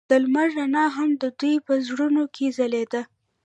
[0.09, 3.01] د لمر رڼا هم د دوی په زړونو کې ځلېده.